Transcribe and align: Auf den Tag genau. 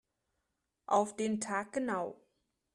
Auf 0.87 1.15
den 1.15 1.39
Tag 1.39 1.73
genau. 1.73 2.19